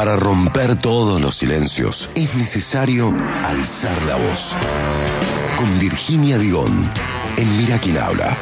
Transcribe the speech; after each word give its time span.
Para 0.00 0.16
romper 0.16 0.76
todos 0.76 1.20
los 1.20 1.36
silencios 1.36 2.08
es 2.14 2.34
necesario 2.34 3.14
alzar 3.44 4.00
la 4.04 4.16
voz. 4.16 4.56
Con 5.58 5.78
Virginia 5.78 6.38
Digón, 6.38 6.90
en 7.36 7.58
Mira 7.58 7.78
quién 7.78 7.98
habla. 7.98 8.34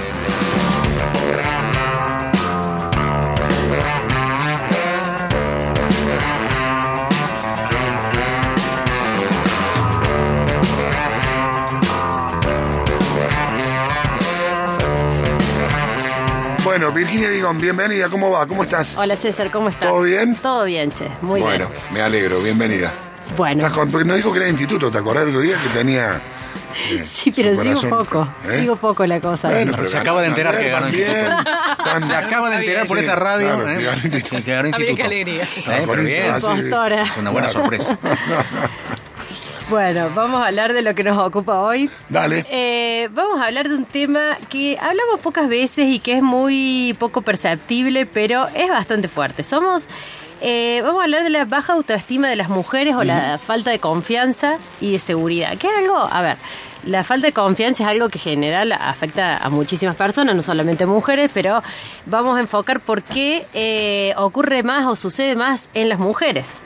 Bueno, 16.90 17.06
Virginia 17.06 17.28
Digón, 17.28 17.60
bienvenida, 17.60 18.08
¿cómo 18.08 18.30
va? 18.30 18.46
¿Cómo 18.46 18.62
estás? 18.62 18.96
Hola 18.96 19.14
César, 19.14 19.50
¿cómo 19.50 19.68
estás? 19.68 19.90
¿Todo 19.90 20.00
bien? 20.02 20.36
Todo 20.36 20.64
bien, 20.64 20.90
che, 20.90 21.06
muy 21.20 21.38
bueno, 21.42 21.68
bien. 21.68 21.80
me 21.92 22.00
alegro, 22.00 22.40
bienvenida. 22.40 22.90
Bueno, 23.36 23.66
Estás 23.66 23.72
con- 23.76 24.06
nos 24.06 24.16
dijo 24.16 24.30
que 24.32 24.38
era 24.38 24.44
de 24.46 24.52
instituto, 24.52 24.90
¿te 24.90 24.96
acordás 24.96 25.24
el 25.24 25.28
otro 25.28 25.40
día 25.42 25.54
que 25.62 25.68
tenía... 25.78 26.14
eh, 26.92 27.02
sí, 27.04 27.30
pero 27.30 27.50
sigo 27.54 27.62
corazón? 27.74 27.90
poco, 27.90 28.28
¿Eh? 28.46 28.60
sigo 28.60 28.76
poco 28.76 29.04
la 29.04 29.20
cosa. 29.20 29.50
Bueno, 29.50 29.72
pero 29.76 29.86
Se 29.86 29.92
ganó 29.98 30.02
acaba 30.02 30.22
de 30.22 30.28
enterar 30.28 30.54
también, 30.54 30.64
que 30.64 30.70
ganó 30.70 31.76
también. 31.76 32.08
Se 32.08 32.14
acaba 32.16 32.48
de 32.50 32.56
enterar 32.56 32.86
por 32.86 32.96
Sí, 32.98 33.04
esta 33.04 33.16
radio 33.16 33.46
claro, 33.54 33.68
¿eh? 33.68 33.76
que 33.76 33.84
ganó 33.84 34.00
instituto. 34.02 34.44
que 34.44 34.50
ganó 34.52 34.68
Habría 34.68 34.90
instituto. 34.90 34.96
que 34.96 35.02
alegría. 35.04 35.42
Eh, 35.42 35.48
pero 35.66 35.86
Bonito, 35.86 36.84
bien. 36.86 37.02
una 37.20 37.30
buena 37.30 37.48
sorpresa. 37.50 37.98
Bueno, 39.70 40.08
vamos 40.14 40.42
a 40.42 40.46
hablar 40.46 40.72
de 40.72 40.80
lo 40.80 40.94
que 40.94 41.04
nos 41.04 41.18
ocupa 41.18 41.60
hoy. 41.60 41.90
Dale. 42.08 42.46
Eh, 42.50 43.10
vamos 43.12 43.38
a 43.38 43.44
hablar 43.44 43.68
de 43.68 43.74
un 43.74 43.84
tema 43.84 44.38
que 44.48 44.78
hablamos 44.80 45.20
pocas 45.20 45.46
veces 45.46 45.88
y 45.88 45.98
que 45.98 46.14
es 46.14 46.22
muy 46.22 46.96
poco 46.98 47.20
perceptible, 47.20 48.06
pero 48.06 48.48
es 48.54 48.70
bastante 48.70 49.08
fuerte. 49.08 49.42
Somos, 49.42 49.86
eh, 50.40 50.80
vamos 50.82 51.02
a 51.02 51.04
hablar 51.04 51.22
de 51.22 51.28
la 51.28 51.44
baja 51.44 51.74
autoestima 51.74 52.28
de 52.28 52.36
las 52.36 52.48
mujeres 52.48 52.96
o 52.96 53.04
la 53.04 53.36
falta 53.36 53.70
de 53.70 53.78
confianza 53.78 54.56
y 54.80 54.92
de 54.92 54.98
seguridad. 54.98 55.58
Que 55.58 55.66
es 55.66 55.74
algo, 55.76 55.98
a 55.98 56.22
ver, 56.22 56.38
la 56.84 57.04
falta 57.04 57.26
de 57.26 57.34
confianza 57.34 57.82
es 57.82 57.90
algo 57.90 58.08
que 58.08 58.16
en 58.16 58.24
general 58.24 58.72
afecta 58.72 59.36
a 59.36 59.50
muchísimas 59.50 59.96
personas, 59.96 60.34
no 60.34 60.42
solamente 60.42 60.86
mujeres, 60.86 61.30
pero 61.34 61.62
vamos 62.06 62.38
a 62.38 62.40
enfocar 62.40 62.80
por 62.80 63.02
qué 63.02 63.44
eh, 63.52 64.14
ocurre 64.16 64.62
más 64.62 64.86
o 64.86 64.96
sucede 64.96 65.36
más 65.36 65.68
en 65.74 65.90
las 65.90 65.98
mujeres. 65.98 66.56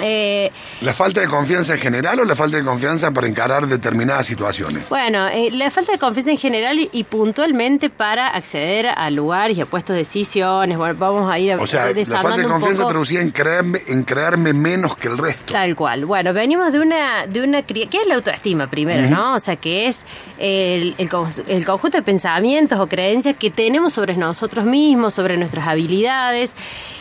Eh, 0.00 0.50
¿La 0.80 0.92
falta 0.92 1.20
de 1.20 1.26
confianza 1.28 1.74
en 1.74 1.80
general 1.80 2.18
o 2.20 2.24
la 2.24 2.34
falta 2.34 2.56
de 2.56 2.64
confianza 2.64 3.10
para 3.10 3.26
encarar 3.28 3.66
determinadas 3.66 4.26
situaciones? 4.26 4.88
Bueno, 4.88 5.28
eh, 5.28 5.50
la 5.52 5.70
falta 5.70 5.92
de 5.92 5.98
confianza 5.98 6.30
en 6.32 6.36
general 6.38 6.78
y, 6.78 6.88
y 6.92 7.04
puntualmente 7.04 7.90
para 7.90 8.28
acceder 8.28 8.86
a 8.88 9.10
lugares 9.10 9.56
y 9.56 9.60
a 9.60 9.66
puestos 9.66 9.94
de 9.94 9.98
decisiones. 10.00 10.76
Bueno, 10.78 10.94
vamos 10.98 11.30
a 11.30 11.38
ir 11.38 11.52
a- 11.52 11.56
O 11.60 11.66
sea, 11.66 11.86
la 11.92 12.04
falta 12.20 12.36
de 12.38 12.44
confianza 12.44 12.86
traducida 12.86 13.20
en 13.20 13.30
creerme, 13.30 13.82
en 13.86 14.04
creerme 14.04 14.52
menos 14.52 14.96
que 14.96 15.08
el 15.08 15.18
resto. 15.18 15.52
Tal 15.52 15.74
cual. 15.76 16.04
Bueno, 16.06 16.32
venimos 16.32 16.72
de 16.72 16.80
una, 16.80 17.26
de 17.26 17.42
una. 17.42 17.62
¿Qué 17.62 17.88
es 17.92 18.06
la 18.06 18.16
autoestima 18.16 18.68
primero, 18.68 19.08
no? 19.08 19.34
O 19.34 19.38
sea, 19.38 19.56
que 19.56 19.86
es 19.86 20.04
el, 20.38 20.94
el, 20.98 21.08
el 21.48 21.64
conjunto 21.64 21.96
de 21.98 22.02
pensamientos 22.02 22.78
o 22.80 22.86
creencias 22.86 23.36
que 23.36 23.50
tenemos 23.50 23.92
sobre 23.92 24.16
nosotros 24.16 24.64
mismos, 24.64 25.14
sobre 25.14 25.36
nuestras 25.36 25.66
habilidades. 25.68 26.52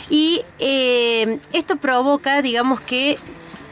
Y 0.10 0.42
eh, 0.60 1.40
esto 1.54 1.78
provoca, 1.78 2.42
digamos 2.42 2.80
que 2.82 3.18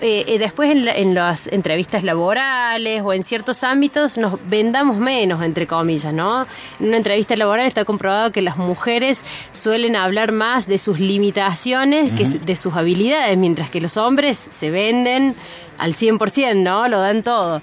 eh, 0.03 0.23
eh, 0.27 0.39
después 0.39 0.71
en, 0.71 0.83
la- 0.85 0.95
en 0.95 1.13
las 1.13 1.45
entrevistas 1.47 2.03
laborales 2.03 3.03
o 3.05 3.13
en 3.13 3.23
ciertos 3.23 3.63
ámbitos 3.63 4.17
nos 4.17 4.39
vendamos 4.49 4.97
menos, 4.97 5.43
entre 5.43 5.67
comillas, 5.67 6.11
¿no? 6.11 6.47
En 6.79 6.87
una 6.87 6.97
entrevista 6.97 7.35
laboral 7.35 7.67
está 7.67 7.85
comprobado 7.85 8.31
que 8.31 8.41
las 8.41 8.57
mujeres 8.57 9.21
suelen 9.51 9.95
hablar 9.95 10.31
más 10.31 10.65
de 10.65 10.79
sus 10.79 10.99
limitaciones 10.99 12.11
que 12.13 12.25
de 12.25 12.55
sus 12.55 12.75
habilidades, 12.75 13.37
mientras 13.37 13.69
que 13.69 13.79
los 13.79 13.95
hombres 13.97 14.47
se 14.49 14.71
venden 14.71 15.35
al 15.81 15.93
100%, 15.93 16.55
¿no? 16.63 16.87
Lo 16.87 16.99
dan 17.01 17.23
todo. 17.23 17.61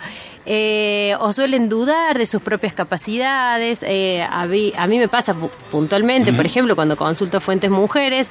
Eh, 0.51 1.15
o 1.21 1.31
suelen 1.35 1.69
dudar 1.69 2.17
de 2.17 2.25
sus 2.25 2.41
propias 2.41 2.73
capacidades. 2.73 3.83
Eh, 3.87 4.23
a, 4.23 4.47
mí, 4.47 4.73
a 4.79 4.87
mí 4.87 4.99
me 4.99 5.07
pasa 5.07 5.35
pu- 5.35 5.51
puntualmente, 5.71 6.33
por 6.33 6.47
ejemplo, 6.47 6.75
cuando 6.75 6.97
consulto 6.97 7.39
fuentes 7.39 7.71
mujeres, 7.71 8.31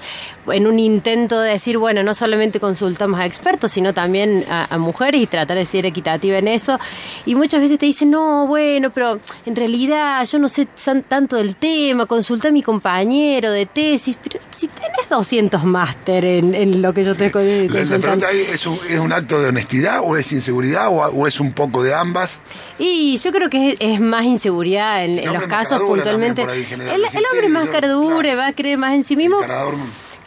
en 0.52 0.66
un 0.66 0.80
intento 0.80 1.40
de 1.40 1.52
decir, 1.52 1.78
bueno, 1.78 2.02
no 2.02 2.16
solamente 2.16 2.60
consultamos 2.60 3.20
a 3.20 3.26
expertos, 3.28 3.72
sino 3.72 3.94
también 3.94 4.46
a, 4.50 4.74
a 4.74 4.78
mujeres 4.80 5.22
y 5.22 5.28
tratar 5.28 5.58
de 5.58 5.66
ser 5.68 5.86
equitativa 5.86 6.40
en 6.40 6.48
eso. 6.48 6.80
Y 7.28 7.36
muchas 7.36 7.62
veces 7.62 7.78
te 7.78 7.86
dicen, 7.86 8.10
no, 8.10 8.48
bueno, 8.48 8.90
pero 8.90 9.20
en 9.46 9.56
realidad 9.56 10.26
yo 10.26 10.40
no 10.40 10.50
sé 10.50 10.68
tanto 11.08 11.36
del 11.36 11.56
tema, 11.56 12.08
consulta 12.08 12.48
a 12.48 12.52
mi 12.52 12.64
compañero 12.64 13.52
de 13.52 13.68
tesis, 13.68 14.18
pero 14.24 14.40
si 14.50 14.68
tenés 14.70 14.97
200 15.10 15.64
máster 15.64 16.26
en, 16.26 16.56
en 16.56 16.82
lo 16.82 16.94
que 16.94 17.04
yo 17.04 17.16
te 17.16 17.26
La, 17.26 17.32
consultando. 17.32 18.00
pregunta 18.00 18.28
ahí, 18.28 18.42
¿es 18.42 18.66
un, 18.66 18.78
¿es 18.90 19.00
un 19.00 19.12
acto 19.14 19.40
de 19.42 19.50
honestidad 19.50 20.02
o 20.04 20.18
es 20.18 20.32
inseguridad 20.32 20.88
o, 20.90 21.02
o 21.02 21.28
es 21.28 21.40
un 21.40 21.54
poco 21.54 21.84
de 21.84 21.94
ambas? 21.94 22.40
Y 22.80 23.18
yo 23.18 23.32
creo 23.32 23.50
que 23.50 23.72
es, 23.72 23.76
es 23.80 24.00
más 24.00 24.26
inseguridad 24.26 25.04
en, 25.04 25.26
los 25.26 25.44
casos 25.44 25.82
puntualmente. 25.82 26.44
ahí, 26.44 26.68
el, 26.72 26.82
el 26.82 27.26
hombre 27.32 27.48
sí, 27.48 27.50
más 27.50 27.68
caradura, 27.70 28.22
claro. 28.22 28.38
va 28.38 28.48
a 28.48 28.54
creer 28.54 28.78
más 28.78 28.94
en 28.94 29.04
sí 29.04 29.16
mismo. 29.16 29.38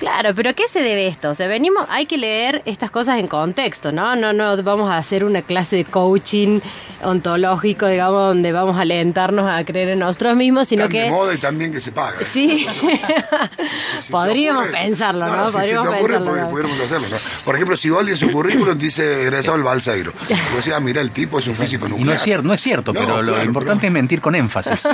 Claro, 0.01 0.35
pero 0.35 0.49
¿a 0.51 0.53
qué 0.55 0.67
se 0.67 0.81
debe 0.83 1.07
esto? 1.07 1.29
O 1.29 1.35
sea, 1.35 1.47
venimos, 1.47 1.85
hay 1.91 2.07
que 2.07 2.17
leer 2.17 2.63
estas 2.65 2.91
cosas 2.91 3.19
en 3.19 3.27
contexto, 3.27 3.93
¿no? 3.93 4.17
No, 4.17 4.33
no 4.33 4.61
vamos 4.63 4.91
a 4.91 4.97
hacer 4.97 5.25
una 5.25 5.43
clase 5.43 5.77
de 5.77 5.85
coaching 5.85 6.61
ontológico, 7.03 7.87
digamos, 7.87 8.29
donde 8.29 8.51
vamos 8.51 8.79
a 8.79 8.81
alentarnos 8.81 9.47
a 9.47 9.63
creer 9.65 9.91
en 9.91 9.99
nosotros 9.99 10.37
mismos, 10.37 10.69
sino 10.69 10.85
tan 10.85 10.93
de 10.93 10.99
que 11.05 11.11
moda 11.11 11.35
y 11.35 11.39
también 11.39 11.71
que 11.71 11.81
se 11.81 11.93
paga. 11.93 12.17
sí, 12.25 12.67
Si 14.01 14.11
podríamos 14.13 14.69
pensarlo, 14.69 15.27
¿no? 15.27 15.53
si 15.53 15.53
se 15.53 15.75
te 15.75 15.77
Podríamos 15.77 15.95
ocurre, 15.95 16.15
pensarlo. 16.19 16.49
pudiéramos 16.51 16.81
hacerlo. 16.81 17.07
¿no? 17.11 17.17
Por 17.45 17.55
ejemplo, 17.57 17.77
si 17.77 17.91
Valdi 17.91 18.13
en 18.13 18.17
su 18.17 18.31
currículum 18.33 18.79
dice 18.79 19.23
egresado 19.25 19.57
al 19.57 19.63
Balseiro. 19.63 20.13
Y 20.31 20.33
vos 20.33 20.57
decís, 20.65 20.73
ah, 20.75 20.81
mira, 20.81 21.03
el 21.03 21.11
tipo 21.11 21.39
es 21.41 21.47
un 21.47 21.55
físico 21.55 21.87
nuclear. 21.87 22.07
Y 22.07 22.09
no 22.09 22.15
es 22.15 22.23
cierto, 22.23 22.49
no 22.49 22.55
es 22.55 22.61
cierto, 22.63 22.93
No, 22.95 23.01
pero 23.01 23.21
lo 23.23 23.45
importante 23.45 23.87
es 23.87 23.93
mentir 23.93 24.23
con 24.23 24.35
énfasis. 24.35 24.89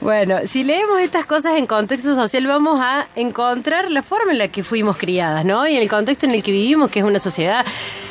Bueno, 0.00 0.36
si 0.46 0.64
leemos 0.64 1.00
estas 1.00 1.24
cosas 1.24 1.56
en 1.56 1.66
contexto 1.66 2.14
social, 2.14 2.46
vamos 2.46 2.80
a 2.80 3.06
encontrar 3.16 3.37
la 3.88 4.02
forma 4.02 4.32
en 4.32 4.38
la 4.38 4.48
que 4.48 4.64
fuimos 4.64 4.96
criadas, 4.96 5.44
¿no? 5.44 5.66
Y 5.68 5.76
en 5.76 5.82
el 5.82 5.88
contexto 5.88 6.26
en 6.26 6.34
el 6.34 6.42
que 6.42 6.50
vivimos, 6.50 6.90
que 6.90 6.98
es 6.98 7.04
una 7.04 7.20
sociedad 7.20 7.64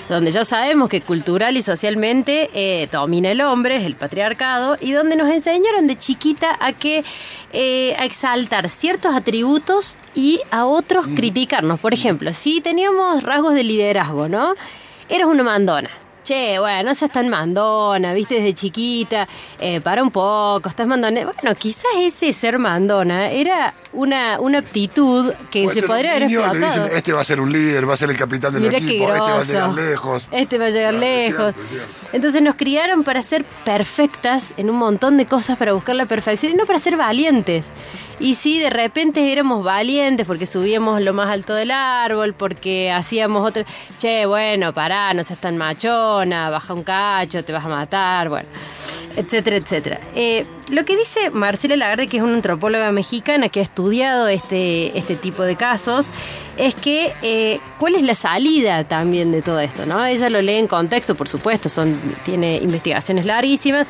donde 0.07 0.31
ya 0.31 0.45
sabemos 0.45 0.87
que 0.87 1.01
cultural 1.01 1.57
y 1.57 1.61
socialmente 1.61 2.49
eh, 2.53 2.87
domina 2.89 3.31
el 3.31 3.41
hombre, 3.41 3.75
es 3.75 3.83
el 3.83 3.97
patriarcado, 3.97 4.77
y 4.79 4.93
donde 4.93 5.17
nos 5.17 5.29
enseñaron 5.29 5.85
de 5.85 5.97
chiquita 5.97 6.57
a 6.61 6.71
que 6.71 7.03
eh, 7.51 7.93
a 7.99 8.05
exaltar 8.05 8.69
ciertos 8.69 9.13
atributos 9.13 9.97
y 10.15 10.39
a 10.49 10.65
otros 10.65 11.07
criticarnos. 11.07 11.79
Por 11.81 11.93
ejemplo, 11.93 12.31
si 12.31 12.61
teníamos 12.61 13.21
rasgos 13.23 13.53
de 13.53 13.65
liderazgo, 13.65 14.29
¿no? 14.29 14.53
Eras 15.09 15.27
una 15.27 15.43
mandona. 15.43 16.06
Che, 16.27 16.59
bueno, 16.59 16.83
no 16.89 16.93
seas 16.93 17.09
tan 17.09 17.29
mandona, 17.29 18.11
viste, 18.11 18.35
desde 18.35 18.53
chiquita, 18.53 19.25
eh, 19.61 19.79
para 19.79 20.03
un 20.03 20.11
poco, 20.11 20.67
estás 20.67 20.85
mandona. 20.85 21.21
Bueno, 21.23 21.55
quizás 21.57 21.85
ese 22.01 22.33
ser 22.33 22.59
mandona 22.59 23.29
era 23.31 23.73
una, 23.93 24.37
una 24.41 24.57
aptitud 24.57 25.31
que 25.49 25.65
O 25.67 25.69
se 25.69 25.79
este 25.79 25.87
podría 25.87 26.11
haber 26.11 26.23
explotado. 26.23 26.83
dicen, 26.83 26.97
este 26.97 27.13
va 27.13 27.21
a 27.21 27.23
ser 27.23 27.39
un 27.39 27.49
líder, 27.53 27.89
va 27.89 27.93
a 27.93 27.97
ser 27.97 28.09
el 28.09 28.17
capitán 28.17 28.51
del 28.53 28.69
qué 28.69 28.75
equipo, 28.75 29.07
este 29.07 29.21
va 29.31 29.39
a 29.39 29.43
llegar 29.43 29.73
lejos. 29.73 30.27
Este 30.33 30.57
va 30.57 30.65
a 30.65 30.69
llegar 30.69 30.93
es 30.95 30.99
lejos. 30.99 31.53
cierto, 31.55 31.61
es 31.61 31.69
cierto. 31.69 32.09
Entonces 32.11 32.41
nos 32.41 32.55
criaron 32.55 33.03
para 33.05 33.21
ser 33.21 33.45
perfectas 33.63 34.51
en 34.57 34.69
un 34.69 34.75
montón 34.75 35.15
de 35.15 35.27
cosas, 35.27 35.57
para 35.57 35.71
buscar 35.71 35.95
la 35.95 36.07
perfección 36.07 36.51
y 36.51 36.55
no 36.55 36.65
para 36.65 36.79
ser 36.79 36.97
valientes. 36.97 37.71
Y 38.19 38.33
si 38.33 38.59
de 38.59 38.71
repente 38.71 39.31
éramos 39.31 39.63
valientes 39.63 40.25
porque 40.25 40.47
subíamos 40.47 40.99
lo 41.01 41.13
más 41.13 41.29
alto 41.29 41.53
del 41.53 41.69
árbol, 41.71 42.33
porque 42.33 42.91
hacíamos 42.91 43.47
otro. 43.47 43.63
Che, 43.99 44.25
bueno, 44.25 44.73
pará, 44.73 45.13
no 45.13 45.23
seas 45.23 45.39
tan 45.39 45.55
baja 46.25 46.73
un 46.73 46.83
cacho, 46.83 47.43
te 47.43 47.53
vas 47.53 47.65
a 47.65 47.67
matar, 47.67 48.29
bueno, 48.29 48.47
etcétera, 49.15 49.57
etcétera. 49.57 49.99
Eh, 50.15 50.45
lo 50.69 50.85
que 50.85 50.97
dice 50.97 51.29
Marcela 51.29 51.75
Lagarde, 51.75 52.07
que 52.07 52.17
es 52.17 52.23
una 52.23 52.35
antropóloga 52.35 52.91
mexicana 52.91 53.49
que 53.49 53.59
ha 53.59 53.63
estudiado 53.63 54.27
este, 54.27 54.97
este 54.97 55.15
tipo 55.15 55.43
de 55.43 55.55
casos, 55.55 56.07
es 56.57 56.75
que 56.75 57.13
eh, 57.21 57.59
cuál 57.79 57.95
es 57.95 58.03
la 58.03 58.15
salida 58.15 58.83
también 58.83 59.31
de 59.31 59.41
todo 59.41 59.59
esto, 59.59 59.85
¿no? 59.85 60.05
Ella 60.05 60.29
lo 60.29 60.41
lee 60.41 60.55
en 60.55 60.67
contexto, 60.67 61.15
por 61.15 61.27
supuesto, 61.27 61.69
son, 61.69 61.99
tiene 62.25 62.57
investigaciones 62.57 63.25
larguísimas, 63.25 63.87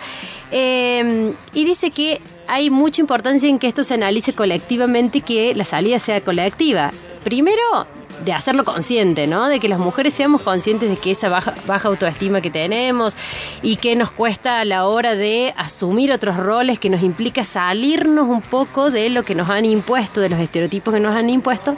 eh, 0.52 1.34
y 1.54 1.66
dice 1.66 1.92
que 1.92 2.22
hay 2.48 2.70
mucha 2.70 3.02
importancia 3.02 3.50
en 3.50 3.60
que 3.60 3.68
esto 3.68 3.84
se 3.84 3.94
analice 3.94 4.34
colectivamente 4.34 5.20
y 5.20 5.22
que 5.22 5.56
la 5.56 5.66
salida 5.66 6.00
sea 6.00 6.22
colectiva. 6.22 6.92
Primero, 7.24 7.88
de 8.24 8.34
hacerlo 8.34 8.64
consciente, 8.64 9.28
¿no? 9.28 9.48
De 9.48 9.60
que 9.60 9.68
las 9.68 9.80
mujeres 9.80 10.14
seamos 10.14 10.42
conscientes 10.42 10.90
de 10.90 10.98
que 10.98 11.12
esa 11.12 11.30
baja, 11.30 11.54
baja 11.66 11.88
autoestima 11.88 12.42
que 12.42 12.50
tenemos 12.50 13.16
y 13.62 13.78
que 13.78 13.96
nos 13.96 14.12
cuesta 14.12 14.60
a 14.60 14.66
la 14.66 14.86
hora 14.88 15.16
de 15.16 15.54
asumir 15.58 16.12
otros 16.12 16.38
roles, 16.38 16.80
que 16.80 16.90
nos 16.90 17.04
implica 17.04 17.44
salirnos 17.44 18.28
un 18.28 18.42
poco 18.42 18.92
de 18.92 19.10
lo 19.10 19.24
que 19.24 19.36
nos 19.36 19.50
han 19.50 19.66
impuesto, 19.66 20.22
de 20.22 20.30
los 20.30 20.40
estereotipos 20.40 20.94
que 20.94 21.00
nos 21.00 21.16
han 21.16 21.30
impuesto, 21.30 21.78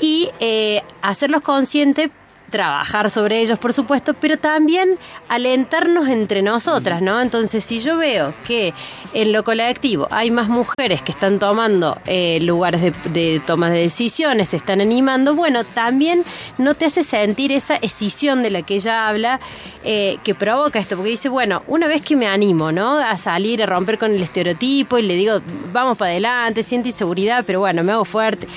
y 0.00 0.30
eh, 0.40 0.82
hacerlos 1.02 1.42
conscientes 1.42 2.10
trabajar 2.50 3.10
sobre 3.10 3.40
ellos, 3.40 3.58
por 3.58 3.72
supuesto, 3.72 4.14
pero 4.14 4.38
también 4.38 4.98
alentarnos 5.28 6.08
entre 6.08 6.42
nosotras, 6.42 7.02
¿no? 7.02 7.20
Entonces, 7.20 7.64
si 7.64 7.78
yo 7.78 7.96
veo 7.96 8.34
que 8.46 8.74
en 9.12 9.32
lo 9.32 9.44
colectivo 9.44 10.08
hay 10.10 10.30
más 10.30 10.48
mujeres 10.48 11.02
que 11.02 11.12
están 11.12 11.38
tomando 11.38 11.98
eh, 12.06 12.38
lugares 12.40 12.80
de, 12.82 12.92
de 13.10 13.40
toma 13.46 13.70
de 13.70 13.80
decisiones, 13.80 14.50
se 14.50 14.56
están 14.56 14.80
animando, 14.80 15.34
bueno, 15.34 15.64
también 15.64 16.24
no 16.56 16.74
te 16.74 16.86
hace 16.86 17.02
sentir 17.02 17.52
esa 17.52 17.76
escisión 17.76 18.42
de 18.42 18.50
la 18.50 18.62
que 18.62 18.76
ella 18.76 19.08
habla 19.08 19.40
eh, 19.84 20.18
que 20.24 20.34
provoca 20.34 20.78
esto, 20.78 20.96
porque 20.96 21.10
dice, 21.10 21.28
bueno, 21.28 21.62
una 21.66 21.86
vez 21.86 22.02
que 22.02 22.16
me 22.16 22.26
animo, 22.26 22.72
¿no? 22.72 22.98
A 22.98 23.16
salir, 23.18 23.62
a 23.62 23.66
romper 23.66 23.98
con 23.98 24.12
el 24.12 24.22
estereotipo 24.22 24.98
y 24.98 25.02
le 25.02 25.14
digo, 25.14 25.40
vamos 25.72 25.98
para 25.98 26.10
adelante, 26.10 26.62
siento 26.62 26.88
inseguridad, 26.88 27.44
pero 27.46 27.60
bueno, 27.60 27.84
me 27.84 27.92
hago 27.92 28.04
fuerte 28.04 28.48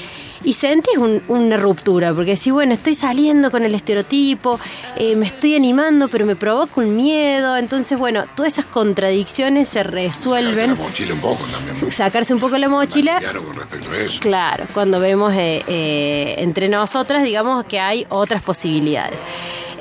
y 0.43 0.53
sentís 0.53 0.97
un- 0.97 1.21
una 1.27 1.57
ruptura, 1.57 2.13
porque 2.13 2.31
decís, 2.35 2.51
bueno, 2.53 2.73
estoy 2.73 2.95
saliendo 2.95 3.51
con 3.51 3.63
el 3.63 3.75
estereotipo, 3.75 4.59
eh, 4.95 5.15
me 5.15 5.25
estoy 5.25 5.55
animando, 5.55 6.07
pero 6.07 6.25
me 6.25 6.35
provoca 6.35 6.73
un 6.81 6.95
miedo, 6.95 7.57
entonces, 7.57 7.97
bueno, 7.99 8.23
todas 8.35 8.53
esas 8.53 8.65
contradicciones 8.65 9.67
se 9.69 9.79
Sacarse 9.83 9.95
resuelven, 9.95 10.69
la 10.71 10.75
mochila 10.75 11.13
un 11.13 11.19
poco 11.21 11.43
también. 11.45 11.91
sacarse 11.91 12.33
un 12.33 12.39
poco 12.39 12.57
la 12.57 12.69
mochila. 12.69 13.19
Claro, 13.19 13.43
con 13.43 13.53
respecto 13.55 13.89
a 13.91 13.97
eso. 13.97 14.19
Claro, 14.19 14.65
cuando 14.73 14.99
vemos 14.99 15.33
eh, 15.33 15.63
eh, 15.67 16.35
entre 16.39 16.69
nosotras, 16.69 17.23
digamos 17.23 17.65
que 17.65 17.79
hay 17.79 18.05
otras 18.09 18.41
posibilidades. 18.41 19.17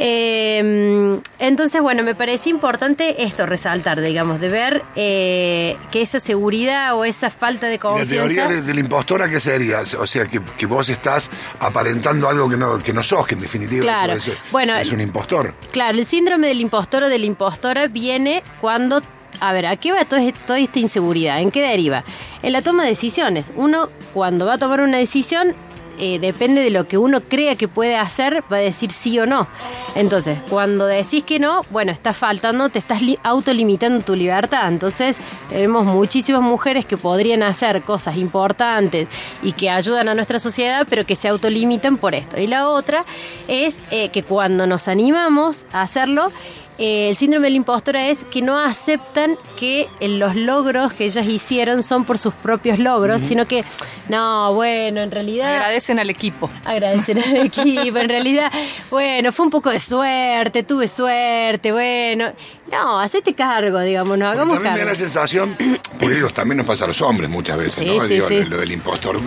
Eh, 0.03 1.19
entonces, 1.39 1.81
bueno, 1.83 2.03
me 2.03 2.15
parece 2.15 2.49
importante 2.49 3.23
esto, 3.23 3.45
resaltar, 3.45 4.01
digamos, 4.01 4.41
de 4.41 4.49
ver 4.49 4.83
eh, 4.97 5.77
que 5.91 6.01
esa 6.01 6.19
seguridad 6.21 6.97
o 6.97 7.05
esa 7.05 7.29
falta 7.29 7.67
de 7.67 7.75
¿Y 7.75 7.77
La 7.77 7.83
confianza... 7.83 8.15
teoría 8.15 8.49
de, 8.49 8.63
de 8.63 8.75
la 8.75 8.81
impostora, 8.81 9.29
¿qué 9.29 9.41
sería? 9.41 9.83
O 9.99 10.07
sea, 10.07 10.27
que, 10.27 10.41
que 10.57 10.65
vos 10.67 10.89
estás 10.89 11.31
aparentando 11.61 12.29
algo 12.29 12.49
que 12.49 12.57
no, 12.57 12.79
que 12.79 12.93
no 12.95 13.03
sos, 13.03 13.27
que 13.27 13.35
en 13.35 13.41
definitiva 13.43 13.83
Claro. 13.83 14.15
es, 14.15 14.33
Bueno, 14.51 14.75
es 14.77 14.91
un 14.91 15.01
impostor. 15.03 15.55
Claro, 15.71 15.99
el 15.99 16.07
síndrome 16.07 16.49
del 16.49 16.61
impostor 16.61 17.03
o 17.05 17.09
de 17.09 17.19
la 17.19 17.27
impostora 17.27 17.87
viene 17.89 18.43
cuando... 18.61 19.03
A 19.43 19.53
ver, 19.53 19.67
¿a 19.67 19.77
qué 19.77 19.93
va 19.93 20.05
toda, 20.05 20.23
toda 20.47 20.59
esta 20.59 20.79
inseguridad? 20.81 21.41
¿En 21.41 21.51
qué 21.51 21.63
deriva? 21.63 22.05
En 22.43 22.53
la 22.53 22.63
toma 22.63 22.83
de 22.83 22.91
decisiones. 22.91 23.47
Uno, 23.55 23.89
cuando 24.13 24.45
va 24.47 24.55
a 24.55 24.59
tomar 24.59 24.81
una 24.81 24.99
decisión, 24.99 25.55
eh, 26.01 26.19
depende 26.19 26.63
de 26.63 26.71
lo 26.71 26.89
que 26.89 26.99
uno 26.99 27.21
crea 27.21 27.55
que 27.57 27.69
puede 27.69 27.97
hacer, 27.97 28.43
va 28.53 28.57
a 28.57 28.61
decir 28.61 28.91
sí 28.91 29.19
o 29.19 29.27
no. 29.27 29.47
Entonces, 29.95 30.39
cuando 30.49 30.87
decís 30.87 31.23
que 31.25 31.39
no, 31.39 31.63
bueno, 31.71 31.93
estás 31.93 32.17
faltando, 32.17 32.69
te 32.71 32.79
estás 32.79 33.03
li- 33.03 33.19
autolimitando 33.23 34.03
tu 34.05 34.15
libertad. 34.17 34.69
Entonces, 34.69 35.19
tenemos 35.49 35.85
muchísimas 35.85 36.43
mujeres 36.43 36.85
que 36.87 36.97
podrían 36.97 37.43
hacer 37.43 37.83
cosas 37.83 38.17
importantes 38.17 39.09
y 39.43 39.53
que 39.53 39.69
ayudan 39.71 40.09
a 40.09 40.15
nuestra 40.15 40.39
sociedad, 40.39 40.87
pero 40.89 41.05
que 41.05 41.17
se 41.17 41.29
autolimitan 41.29 41.97
por 41.97 42.15
esto. 42.15 42.39
Y 42.41 42.47
la 42.47 42.69
otra 42.69 43.05
es 43.49 43.81
eh, 43.91 44.09
que 44.09 44.23
cuando 44.23 44.67
nos 44.67 44.89
animamos 44.89 45.67
a 45.73 45.83
hacerlo, 45.83 46.33
eh, 46.81 47.11
el 47.11 47.17
síndrome 47.17 47.49
del 47.49 47.57
impostora 47.57 48.09
es 48.09 48.25
que 48.25 48.41
no 48.41 48.59
aceptan 48.59 49.37
que 49.59 49.87
los 50.01 50.35
logros 50.35 50.95
que 50.95 51.05
ellas 51.05 51.27
hicieron 51.29 51.83
son 51.83 52.07
por 52.07 52.17
sus 52.17 52.33
propios 52.33 52.79
logros, 52.79 53.21
sino 53.21 53.47
que, 53.47 53.65
no, 54.09 54.55
bueno, 54.55 55.03
en 55.03 55.11
realidad... 55.11 55.57
Agradecen 55.57 55.99
al 55.99 56.09
equipo. 56.09 56.49
Agradecer 56.65 57.19
al 57.19 57.37
equipo, 57.47 57.99
en 57.99 58.09
realidad, 58.09 58.51
bueno, 58.91 59.31
fue 59.31 59.45
un 59.45 59.51
poco 59.51 59.69
de 59.69 59.79
suerte, 59.79 60.63
tuve 60.63 60.89
suerte, 60.89 61.71
bueno. 61.71 62.33
No, 62.71 63.01
hacete 63.01 63.35
cargo, 63.35 63.81
digamos, 63.81 64.17
nos 64.17 64.29
Porque 64.29 64.39
hagamos 64.41 64.55
también 64.63 64.75
me 64.75 64.79
da 64.81 64.87
cargo. 64.87 64.91
la 64.91 64.97
sensación, 64.97 65.57
porque 65.99 66.15
digo, 66.15 66.31
también 66.31 66.59
nos 66.59 66.67
pasa 66.67 66.85
a 66.85 66.89
los 66.89 67.01
hombres 67.03 67.29
muchas 67.29 67.57
veces, 67.59 67.75
Sí, 67.75 67.85
¿no? 67.87 68.07
sí, 68.07 68.15
Digo, 68.15 68.29
sí. 68.29 68.43
Lo, 68.45 68.51
lo 68.51 68.57
del 68.59 68.73
impostor. 68.73 69.21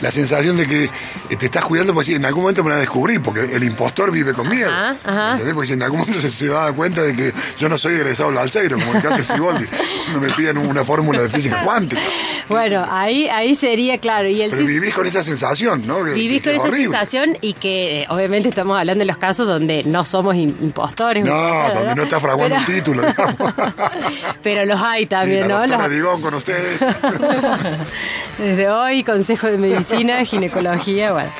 La 0.00 0.10
sensación 0.10 0.56
de 0.56 0.66
que 0.66 0.84
eh, 0.84 1.36
te 1.38 1.46
estás 1.46 1.64
cuidando 1.64 1.92
porque 1.94 2.14
en 2.14 2.24
algún 2.24 2.42
momento 2.42 2.64
me 2.64 2.70
la 2.70 2.76
descubrí, 2.76 3.18
porque 3.18 3.40
el 3.54 3.62
impostor 3.62 4.10
vive 4.10 4.32
con 4.32 4.48
miedo. 4.48 4.70
Ajá, 4.70 4.96
ajá. 5.04 5.30
¿Entendés? 5.32 5.54
Porque 5.54 5.66
si 5.68 5.72
en 5.74 5.82
algún 5.82 6.00
momento 6.00 6.20
se, 6.22 6.30
se 6.30 6.48
va 6.48 6.62
a 6.62 6.64
dar 6.66 6.74
cuenta 6.74 7.02
de 7.02 7.14
que 7.14 7.32
yo 7.58 7.68
no 7.68 7.76
soy 7.76 7.94
egresado 7.94 8.30
al 8.30 8.38
Alceiro, 8.38 8.78
como 8.78 8.94
el 8.96 9.02
caso 9.02 9.18
de 9.18 9.24
Siboldi, 9.24 9.66
cuando 10.06 10.20
me 10.26 10.32
piden 10.34 10.56
una 10.58 10.82
fórmula 10.84 11.20
de 11.20 11.28
física 11.28 11.62
cuántica. 11.64 12.00
Bueno, 12.48 12.86
ahí, 12.90 13.28
ahí 13.28 13.54
sería 13.54 13.98
claro. 13.98 14.26
Y 14.28 14.40
el 14.40 14.50
Pero 14.50 14.64
vivís 14.64 14.94
con 14.94 15.06
esa 15.06 15.22
sensación, 15.22 15.86
¿no? 15.86 16.02
Vivís 16.04 16.40
que 16.40 16.56
con 16.56 16.66
es 16.68 16.72
esa 16.72 16.76
sensación 16.82 17.36
y 17.42 17.52
que 17.52 18.02
eh, 18.02 18.06
obviamente 18.08 18.48
estamos 18.48 18.78
hablando 18.78 19.00
de 19.00 19.06
los 19.06 19.18
casos 19.18 19.46
donde 19.46 19.84
no 19.84 20.06
somos 20.06 20.34
im- 20.34 20.54
impostores. 20.62 21.22
No, 21.24 21.34
donde 21.74 21.94
no 21.94 22.02
está 22.04 22.18
fraguando 22.20 22.56
un 22.56 22.64
título, 22.78 23.06
digamos. 23.06 23.36
Pero 24.42 24.64
los 24.64 24.80
hay 24.80 25.02
Y 25.02 25.06
también, 25.06 25.40
la 25.42 25.48
¿no? 25.48 25.58
doctora 25.60 25.82
Los- 25.84 25.90
Digón 25.92 26.22
con 26.22 26.34
ustedes. 26.34 26.80
Desde 28.38 28.68
hoy, 28.68 29.02
Consejo 29.04 29.48
de 29.48 29.58
Medicina, 29.58 30.24
Ginecología, 30.24 31.12
bueno. 31.12 31.30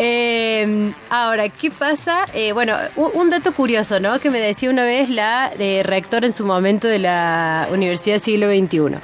Eh, 0.00 0.92
ahora, 1.10 1.48
¿qué 1.48 1.70
pasa? 1.70 2.24
Eh, 2.34 2.52
bueno, 2.52 2.76
un, 2.96 3.10
un 3.14 3.30
dato 3.30 3.52
curioso, 3.52 3.98
¿no? 3.98 4.20
Que 4.20 4.30
me 4.30 4.38
decía 4.38 4.70
una 4.70 4.84
vez 4.84 5.08
la 5.08 5.50
eh, 5.58 5.82
rectora 5.84 6.26
en 6.26 6.32
su 6.32 6.44
momento 6.46 6.86
de 6.86 6.98
la 7.00 7.66
Universidad 7.72 8.18
Siglo 8.18 8.48
XXI. 8.48 8.98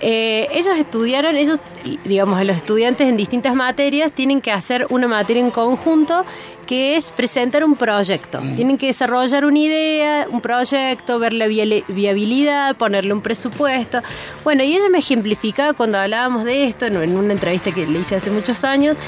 Eh, 0.00 0.46
ellos 0.52 0.78
estudiaron, 0.78 1.36
ellos, 1.36 1.58
digamos, 2.04 2.42
los 2.44 2.56
estudiantes 2.56 3.08
en 3.08 3.16
distintas 3.16 3.54
materias 3.54 4.12
tienen 4.12 4.40
que 4.40 4.52
hacer 4.52 4.86
una 4.90 5.08
materia 5.08 5.42
en 5.42 5.50
conjunto 5.50 6.24
que 6.68 6.96
es 6.96 7.10
presentar 7.10 7.64
un 7.64 7.76
proyecto. 7.76 8.40
Tienen 8.54 8.76
que 8.76 8.88
desarrollar 8.88 9.46
una 9.46 9.58
idea, 9.58 10.26
un 10.30 10.42
proyecto, 10.42 11.18
ver 11.18 11.32
la 11.32 11.46
viabilidad, 11.46 12.76
ponerle 12.76 13.14
un 13.14 13.22
presupuesto. 13.22 14.02
Bueno, 14.44 14.62
y 14.62 14.76
ella 14.76 14.90
me 14.90 14.98
ejemplificaba 14.98 15.72
cuando 15.72 15.96
hablábamos 15.96 16.44
de 16.44 16.64
esto 16.64 16.84
en 16.84 16.98
en 16.98 17.16
una 17.16 17.32
entrevista 17.32 17.72
que 17.72 17.86
le 17.86 18.00
hice 18.00 18.16
hace 18.16 18.30
muchos 18.30 18.64
años, 18.64 18.98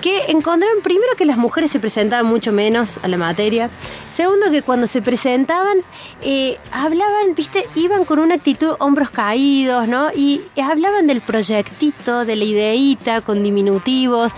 que 0.00 0.26
encontraron 0.28 0.82
primero 0.82 1.14
que 1.16 1.24
las 1.24 1.36
mujeres 1.36 1.70
se 1.70 1.80
presentaban 1.80 2.26
mucho 2.26 2.52
menos 2.52 2.98
a 3.02 3.08
la 3.08 3.16
materia, 3.16 3.70
segundo 4.10 4.50
que 4.50 4.62
cuando 4.62 4.86
se 4.86 5.02
presentaban 5.02 5.78
eh, 6.22 6.58
hablaban, 6.72 7.34
viste, 7.34 7.66
iban 7.74 8.04
con 8.04 8.18
una 8.18 8.36
actitud 8.36 8.76
hombros 8.78 9.10
caídos, 9.10 9.88
¿no? 9.88 10.08
Y 10.28 10.60
hablaban 10.60 11.06
del 11.06 11.22
proyectito, 11.22 12.26
de 12.26 12.36
la 12.36 12.44
ideita, 12.44 13.22
con 13.22 13.42
diminutivos. 13.42 14.32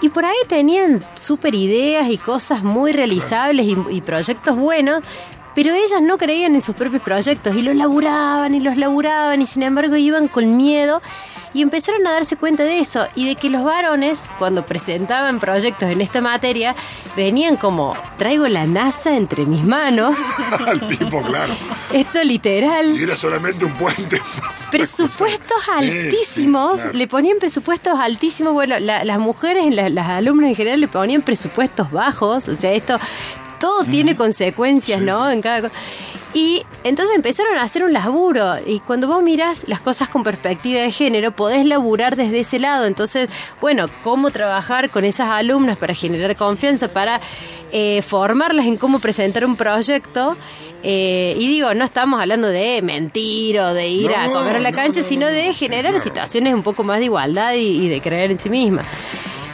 Y 0.00 0.08
por 0.08 0.24
ahí 0.24 0.36
tenían 0.46 1.04
súper 1.16 1.54
ideas 1.54 2.08
y 2.08 2.16
cosas 2.16 2.62
muy 2.62 2.92
realizables 2.92 3.66
y, 3.66 3.76
y 3.90 4.00
proyectos 4.00 4.56
buenos, 4.56 5.02
pero 5.54 5.74
ellas 5.74 6.00
no 6.00 6.16
creían 6.16 6.54
en 6.54 6.62
sus 6.62 6.74
propios 6.76 7.02
proyectos 7.02 7.54
y 7.56 7.62
los 7.62 7.74
laburaban 7.74 8.54
y 8.54 8.60
los 8.60 8.78
laburaban 8.78 9.42
y 9.42 9.46
sin 9.46 9.64
embargo 9.64 9.96
iban 9.96 10.28
con 10.28 10.56
miedo 10.56 11.02
y 11.54 11.62
empezaron 11.62 12.06
a 12.06 12.12
darse 12.12 12.36
cuenta 12.36 12.62
de 12.62 12.78
eso 12.78 13.06
y 13.14 13.26
de 13.26 13.36
que 13.36 13.50
los 13.50 13.64
varones, 13.64 14.22
cuando 14.38 14.64
presentaban 14.64 15.40
proyectos 15.40 15.90
en 15.90 16.00
esta 16.00 16.20
materia, 16.20 16.74
venían 17.16 17.56
como, 17.56 17.96
traigo 18.16 18.46
la 18.48 18.66
NASA 18.66 19.16
entre 19.16 19.46
mis 19.46 19.64
manos, 19.64 20.16
Al 20.66 20.86
tipo, 20.86 21.20
claro. 21.22 21.54
esto 21.92 22.22
literal. 22.22 22.96
Y 22.98 23.02
era 23.02 23.16
solamente 23.16 23.64
un 23.64 23.72
puente. 23.72 24.20
Presupuestos 24.70 25.68
altísimos, 25.72 26.80
claro. 26.80 26.92
le 26.92 27.06
ponían 27.06 27.38
presupuestos 27.38 27.98
altísimos. 27.98 28.52
Bueno, 28.52 28.78
la- 28.78 29.04
las 29.04 29.18
mujeres, 29.18 29.74
la- 29.74 29.88
las 29.88 30.08
alumnas 30.08 30.50
en 30.50 30.56
general 30.56 30.80
le 30.80 30.88
ponían 30.88 31.22
presupuestos 31.22 31.90
bajos. 31.90 32.48
O 32.48 32.54
sea, 32.54 32.72
esto 32.72 32.98
todo 33.60 33.82
tiene 33.84 34.14
consecuencias, 34.14 35.00
¿no? 35.02 35.28
En 35.30 35.40
cada 35.42 35.70
Y 36.34 36.62
entonces 36.84 37.16
empezaron 37.16 37.56
a 37.56 37.62
hacer 37.62 37.84
un 37.84 37.92
laburo. 37.92 38.54
Y 38.66 38.80
cuando 38.80 39.08
vos 39.08 39.22
mirás 39.22 39.66
las 39.66 39.80
cosas 39.80 40.08
con 40.08 40.22
perspectiva 40.22 40.80
de 40.80 40.90
género, 40.90 41.32
podés 41.32 41.64
laburar 41.64 42.16
desde 42.16 42.40
ese 42.40 42.58
lado. 42.58 42.86
Entonces, 42.86 43.30
bueno, 43.60 43.86
cómo 44.04 44.30
trabajar 44.30 44.90
con 44.90 45.04
esas 45.04 45.30
alumnas 45.30 45.78
para 45.78 45.94
generar 45.94 46.36
confianza, 46.36 46.88
para 46.88 47.20
eh, 47.72 48.02
formarlas 48.02 48.66
en 48.66 48.76
cómo 48.76 48.98
presentar 48.98 49.44
un 49.44 49.56
proyecto. 49.56 50.36
Eh, 50.82 51.34
y 51.38 51.48
digo, 51.48 51.74
no 51.74 51.84
estamos 51.84 52.20
hablando 52.20 52.48
de 52.48 52.82
mentir 52.82 53.58
o 53.58 53.74
de 53.74 53.88
ir 53.88 54.14
a 54.14 54.30
comer 54.30 54.56
a 54.56 54.60
la 54.60 54.70
cancha, 54.70 55.00
no, 55.00 55.08
sino 55.08 55.26
no, 55.26 55.32
de 55.32 55.52
generar 55.52 56.00
situaciones 56.00 56.54
un 56.54 56.62
poco 56.62 56.84
más 56.84 57.00
de 57.00 57.06
igualdad 57.06 57.54
y, 57.54 57.84
y 57.84 57.88
de 57.88 58.00
creer 58.00 58.30
en 58.30 58.38
sí 58.38 58.48
misma. 58.48 58.84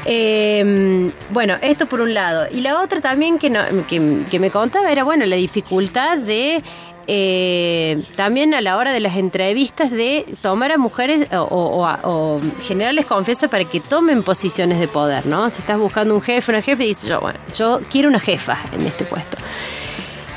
Eh, 0.05 1.11
bueno, 1.31 1.57
esto 1.63 1.87
por 1.87 2.01
un 2.01 2.15
lado. 2.15 2.47
Y 2.51 2.61
la 2.61 2.81
otra 2.81 3.01
también 3.01 3.39
que, 3.39 3.51
no- 3.51 3.63
que, 3.89 4.39
me 4.39 4.51
contaba 4.51 4.91
era, 4.93 5.05
bueno, 5.05 5.25
la 5.27 5.37
dificultad 5.37 6.19
de... 6.19 6.63
eh, 7.07 8.03
también 8.17 8.55
a 8.55 8.61
la 8.61 8.77
hora 8.79 8.93
de 8.93 9.01
las 9.01 9.17
entrevistas 9.17 9.91
de 9.91 10.25
tomar 10.41 10.73
a 10.73 10.79
mujeres 10.79 11.29
o, 11.33 11.37
o- 11.43 11.85
o- 11.87 11.99
o 12.37 12.41
generarles 12.63 13.07
confianza 13.07 13.49
para 13.49 13.65
que 13.65 13.81
tomen 13.81 14.23
posiciones 14.23 14.81
de 14.81 14.89
poder, 14.89 15.27
¿no? 15.27 15.49
Si 15.51 15.61
estás 15.61 15.79
buscando 15.79 16.15
un 16.15 16.23
jefe, 16.23 16.51
una 16.53 16.63
jefe, 16.63 16.83
dices 16.85 17.09
yo, 17.09 17.21
bueno, 17.21 17.39
yo 17.57 17.81
quiero 17.91 18.09
una 18.09 18.21
jefa 18.21 18.59
en 18.73 18.87
este 18.87 19.05
puesto. 19.05 19.37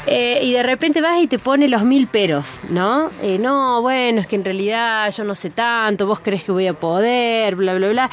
Eh, 0.10 0.40
y 0.42 0.54
de 0.54 0.64
repente 0.64 1.02
vas 1.02 1.20
y 1.20 1.28
te 1.28 1.38
pone 1.38 1.68
los 1.68 1.84
mil 1.84 2.08
peros, 2.08 2.62
¿no? 2.70 3.10
Eh, 3.22 3.38
no, 3.40 3.82
bueno, 3.82 4.22
es 4.22 4.28
que 4.28 4.38
en 4.38 4.46
realidad 4.46 5.12
yo 5.12 5.26
no 5.26 5.36
sé 5.36 5.50
tanto, 5.50 6.08
vos 6.08 6.22
crees 6.22 6.46
que 6.46 6.54
voy 6.54 6.66
a 6.66 6.74
poder, 6.74 7.58
bla, 7.58 7.76
bla, 7.76 7.90
bla. 7.90 8.10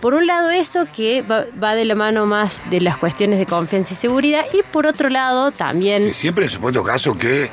Por 0.00 0.14
un 0.14 0.26
lado 0.26 0.50
eso 0.50 0.86
que 0.94 1.22
va, 1.22 1.74
de 1.74 1.84
la 1.84 1.96
mano 1.96 2.26
más 2.26 2.60
de 2.70 2.80
las 2.80 2.96
cuestiones 2.96 3.40
de 3.40 3.46
confianza 3.46 3.94
y 3.94 3.96
seguridad 3.96 4.44
y 4.52 4.62
por 4.62 4.86
otro 4.86 5.08
lado 5.08 5.50
también... 5.50 6.02
Sí, 6.02 6.12
siempre 6.12 6.44
en 6.44 6.50
supuesto 6.50 6.84
caso 6.84 7.18
que 7.18 7.50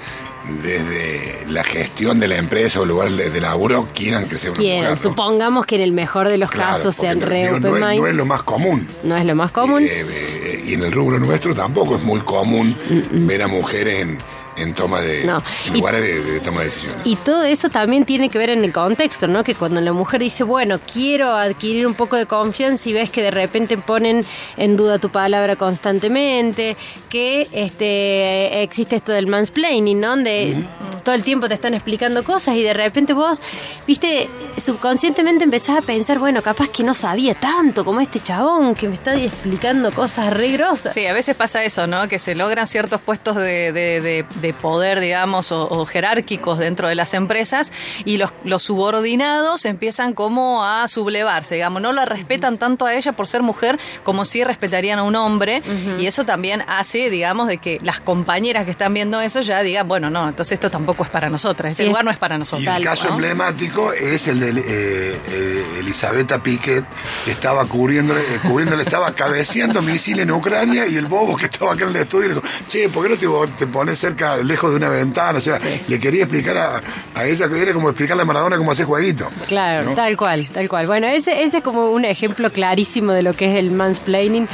desde 0.63 1.45
la 1.51 1.63
gestión 1.63 2.19
de 2.19 2.27
la 2.27 2.37
empresa 2.37 2.79
o 2.79 2.85
lugar 2.85 3.09
de, 3.11 3.41
laburo 3.41 3.87
quieran 3.93 4.27
que 4.27 4.49
mujer. 4.49 4.89
¿no? 4.89 4.97
supongamos 4.97 5.65
que 5.65 5.75
en 5.75 5.81
el 5.81 5.91
mejor 5.91 6.27
de 6.29 6.37
los 6.37 6.49
Claro, 6.49 6.77
casos 6.77 6.95
sean 6.95 7.21
re 7.21 7.43
Digo, 7.43 7.57
open 7.57 7.71
no, 7.71 7.77
es, 7.77 7.85
mind. 7.85 8.01
no 8.01 8.07
es 8.07 8.15
lo 8.15 8.25
más 8.25 8.43
común. 8.43 8.87
No 9.03 9.17
es 9.17 9.25
lo 9.25 9.35
más 9.35 9.51
común. 9.51 9.83
Eh, 9.83 10.05
eh, 10.09 10.63
y 10.67 10.73
en 10.73 10.83
el 10.83 10.91
rubro 10.91 11.19
nuestro 11.19 11.53
tampoco 11.53 11.95
es 11.95 12.03
muy 12.03 12.21
común 12.21 12.75
ver 13.11 13.43
a 13.43 13.47
mujeres 13.47 14.01
en, 14.01 14.19
en 14.59 14.73
toma 14.73 15.01
de 15.01 15.23
No. 15.23 15.43
en 15.65 15.75
Y- 15.75 15.79
lugares 15.79 16.01
de, 16.01 16.21
de 16.23 16.39
toma 16.39 16.59
de 16.61 16.65
decisiones. 16.65 16.99
Y 17.05 17.15
todo 17.17 17.43
eso 17.43 17.69
también 17.69 18.05
tiene 18.05 18.29
que 18.29 18.37
ver 18.37 18.49
en 18.49 18.63
el 18.63 18.71
contexto, 18.73 19.27
¿no? 19.27 19.43
Que 19.43 19.55
cuando 19.55 19.81
la 19.81 19.93
mujer 19.93 20.19
dice, 20.21 20.43
bueno, 20.43 20.79
quiero 20.91 21.31
adquirir 21.33 21.85
un 21.87 21.93
poco 21.93 22.15
de 22.15 22.25
confianza 22.25 22.89
y 22.89 22.93
ves 22.93 23.09
que 23.09 23.21
de 23.21 23.31
repente 23.31 23.77
ponen 23.77 24.25
en 24.57 24.77
duda 24.77 24.97
tu 24.99 25.09
palabra 25.09 25.55
constantemente, 25.55 26.75
que 27.09 27.47
este 27.51 28.61
existe 28.63 28.95
esto 28.95 29.11
del 29.11 29.27
mansplaining, 29.27 29.99
¿no? 29.99 30.09
Donde 30.09 30.55
todo 31.03 31.15
el 31.15 31.23
tiempo 31.23 31.47
te 31.47 31.53
están 31.53 31.73
explicando 31.73 32.23
cosas 32.23 32.55
y 32.55 32.63
de 32.63 32.73
repente 32.73 33.13
vos, 33.13 33.39
viste, 33.87 34.27
subconscientemente 34.57 35.43
empezás 35.43 35.77
a 35.77 35.81
pensar, 35.81 36.19
bueno, 36.19 36.41
capaz 36.41 36.69
que 36.69 36.83
no 36.83 36.93
sabía 36.93 37.35
tanto 37.35 37.85
como 37.85 38.01
este 38.01 38.19
chabón 38.19 38.75
que 38.75 38.87
me 38.87 38.95
está 38.95 39.15
explicando 39.15 39.91
cosas 39.91 40.31
re 40.33 40.51
grosas. 40.51 40.93
Sí, 40.93 41.05
a 41.05 41.13
veces 41.13 41.35
pasa 41.35 41.63
eso, 41.63 41.87
¿no? 41.87 42.07
Que 42.07 42.19
se 42.19 42.35
logran 42.35 42.67
ciertos 42.67 43.01
puestos 43.01 43.35
de, 43.35 43.71
de- 43.71 44.01
de- 44.01 44.25
de 44.49 44.53
poder, 44.53 44.99
digamos, 44.99 45.51
o, 45.51 45.67
o 45.69 45.85
jerárquicos 45.85 46.57
dentro 46.59 46.87
de 46.87 46.95
las 46.95 47.13
empresas 47.13 47.71
y 48.05 48.17
los, 48.17 48.31
los 48.43 48.63
subordinados 48.63 49.65
empiezan 49.65 50.13
como 50.13 50.65
a 50.65 50.87
sublevarse, 50.87 51.55
digamos, 51.55 51.81
no 51.81 51.91
la 51.91 52.05
respetan 52.05 52.57
tanto 52.57 52.85
a 52.85 52.95
ella 52.95 53.11
por 53.13 53.27
ser 53.27 53.41
mujer 53.43 53.79
como 54.03 54.25
si 54.25 54.43
respetarían 54.43 54.99
a 54.99 55.03
un 55.03 55.15
hombre 55.15 55.61
y 55.99 56.05
eso 56.07 56.25
también 56.25 56.63
hace, 56.67 57.09
digamos, 57.09 57.47
de 57.47 57.57
que 57.59 57.79
las 57.83 57.99
compañeras 57.99 58.65
que 58.65 58.71
están 58.71 58.93
viendo 58.93 59.21
eso 59.21 59.41
ya 59.41 59.61
digan, 59.61 59.87
bueno, 59.87 60.09
no, 60.09 60.27
entonces 60.27 60.53
esto 60.53 60.69
tampoco 60.71 61.03
es 61.03 61.09
para 61.09 61.29
nosotras, 61.29 61.71
este 61.71 61.83
Sí. 61.83 61.87
lugar 61.89 62.03
no 62.05 62.11
es 62.11 62.17
para 62.17 62.35
Y 62.35 62.39
nosotros. 62.39 62.67
el 62.75 62.83
caso 62.83 63.09
emblemático 63.09 63.93
es 63.93 64.27
el 64.27 64.39
de 64.39 64.49
eh, 64.49 65.21
eh, 65.29 65.65
Elisabetta 65.79 66.39
Piquet, 66.39 66.83
que 67.25 67.31
estaba 67.31 67.65
cubriéndole, 67.65 68.21
eh, 68.21 68.39
cubriéndole, 68.41 68.83
estaba 68.83 69.13
cabeceando 69.13 69.81
misil 69.81 70.19
en 70.19 70.31
Ucrania 70.31 70.87
y 70.87 70.95
el 70.97 71.05
bobo 71.05 71.37
que 71.37 71.45
estaba 71.45 71.73
acá 71.73 71.83
en 71.85 71.89
el 71.91 71.95
estudio 71.97 72.27
le 72.29 72.33
dijo, 72.35 72.47
che, 72.67 72.89
¿por 72.89 73.03
qué 73.03 73.09
no 73.27 73.45
te, 73.47 73.51
te 73.57 73.67
pones 73.67 73.99
cerca, 73.99 74.28
lejos 74.37 74.71
de 74.71 74.77
una 74.77 74.89
ventana? 74.89 75.37
O 75.37 75.41
sea, 75.41 75.59
le 75.87 75.99
quería 75.99 76.23
explicar 76.23 76.57
a, 76.57 76.81
a 77.15 77.25
ella 77.25 77.49
que 77.49 77.61
era 77.61 77.73
como 77.73 77.89
explicarle 77.89 78.23
a 78.23 78.25
Maradona 78.25 78.57
cómo 78.57 78.71
hacer 78.71 78.85
jueguito. 78.85 79.29
Claro, 79.47 79.89
¿no? 79.89 79.95
tal 79.95 80.15
cual, 80.17 80.47
tal 80.47 80.67
cual. 80.69 80.87
Bueno, 80.87 81.07
ese, 81.07 81.43
ese 81.43 81.57
es 81.57 81.63
como 81.63 81.91
un 81.91 82.05
ejemplo 82.05 82.51
clarísimo 82.51 83.11
de 83.11 83.23
lo 83.23 83.33
que 83.33 83.51
es 83.51 83.55
el 83.57 83.71
mansplaining. 83.71 84.47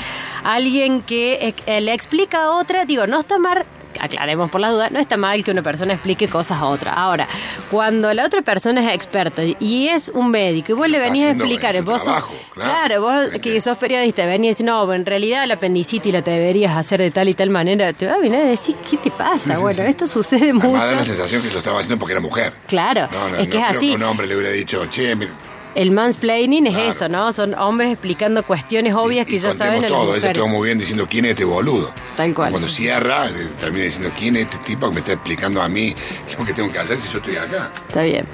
Alguien 0.43 1.01
que 1.01 1.53
eh, 1.65 1.81
le 1.81 1.93
explica 1.93 2.43
a 2.43 2.51
otra, 2.51 2.85
digo, 2.85 3.07
no 3.07 3.19
está 3.19 3.39
mal, 3.39 3.65
aclaremos 3.99 4.49
por 4.49 4.61
la 4.61 4.69
duda, 4.71 4.89
no 4.89 4.99
está 4.99 5.17
mal 5.17 5.43
que 5.43 5.51
una 5.51 5.61
persona 5.61 5.93
explique 5.93 6.27
cosas 6.27 6.59
a 6.59 6.65
otra. 6.65 6.93
Ahora, 6.93 7.27
cuando 7.71 8.13
la 8.13 8.25
otra 8.25 8.41
persona 8.41 8.81
es 8.81 8.95
experta 8.95 9.41
y 9.43 9.87
es 9.87 10.09
un 10.13 10.31
médico 10.31 10.71
y 10.71 10.75
vos 10.75 10.89
le 10.89 10.99
venís 10.99 11.25
a 11.25 11.31
explicar, 11.31 11.81
vos 11.83 12.01
sos- 12.03 12.25
claro. 12.53 12.71
claro, 12.71 13.01
vos 13.01 13.39
que 13.41 13.59
sos 13.61 13.77
periodista, 13.77 14.25
venís 14.25 14.59
y 14.61 14.63
no, 14.63 14.91
en 14.93 15.05
realidad 15.05 15.45
la 15.47 15.55
apendicitis 15.55 16.13
la 16.13 16.21
te 16.21 16.31
deberías 16.31 16.75
hacer 16.77 17.01
de 17.01 17.11
tal 17.11 17.29
y 17.29 17.33
tal 17.33 17.49
manera, 17.49 17.91
te 17.93 18.05
va 18.07 18.13
a 18.13 18.17
venir 18.17 18.39
a 18.39 18.43
decir, 18.45 18.75
¿qué 18.89 18.97
te 18.97 19.11
pasa? 19.11 19.57
bueno, 19.59 19.83
esto 19.83 20.07
sucede 20.07 20.45
Además 20.51 20.63
da 20.73 20.85
la 20.85 20.91
mucho. 20.93 21.05
sensación 21.05 21.41
que 21.41 21.49
lo 21.51 21.57
estaba 21.57 21.79
haciendo 21.79 21.97
porque 21.99 22.13
era 22.13 22.21
mujer. 22.21 22.53
Claro, 22.67 23.07
No, 23.11 23.29
no, 23.29 23.37
es 23.37 23.47
que 23.47 23.55
no 23.57 23.61
es 23.63 23.67
creo 23.69 23.77
así. 23.79 23.89
que 23.89 23.95
un 23.95 24.03
hombre 24.03 24.27
le 24.27 24.35
hubiera 24.35 24.51
dicho, 24.51 24.85
che, 24.89 25.15
mira, 25.15 25.31
El 25.75 25.91
mansplaining 25.91 26.67
es 26.67 26.73
Claro. 26.73 26.89
eso, 26.89 27.09
¿no? 27.09 27.33
Son 27.33 27.53
hombres 27.55 27.91
explicando 27.91 28.43
cuestiones 28.43 28.93
obvias 28.93 29.27
y- 29.27 29.29
que 29.31 29.35
y 29.35 29.39
ya 29.39 29.51
saben 29.51 29.79
a 29.79 29.81
las 29.81 29.91
todo, 29.91 30.15
ella 30.15 30.45
muy 30.45 30.67
bien 30.67 30.79
diciendo 30.79 31.05
quién 31.09 31.25
es 31.25 31.31
este 31.31 31.43
boludo. 31.43 31.91
Tal 32.15 32.33
cual. 32.33 32.51
Cuando 32.51 32.69
cierra, 32.69 33.27
eh, 33.27 33.47
termina 33.59 33.83
diciendo 33.83 34.09
quién 34.17 34.37
es 34.37 34.43
este 34.43 34.57
tipo 34.59 34.87
que 34.87 34.93
me 34.93 34.99
está 35.01 35.11
explicando 35.13 35.61
a 35.61 35.67
mí 35.67 35.93
lo 36.39 36.45
que 36.45 36.53
tengo 36.53 36.71
que 36.71 36.79
hacer 36.79 36.97
si 36.97 37.11
yo 37.11 37.19
estoy 37.19 37.35
acá. 37.35 37.71
Está 37.89 38.03
bien. 38.03 38.25